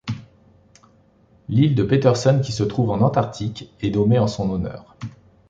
L'île 1.47 1.75
de 1.75 1.83
Petersen 1.83 2.41
qui 2.41 2.51
se 2.53 2.63
trouve 2.63 2.89
en 2.89 3.01
Antarctique 3.01 3.71
est 3.81 3.91
nommée 3.91 4.17
en 4.17 4.25
son 4.25 4.49
honneur. 4.49 4.95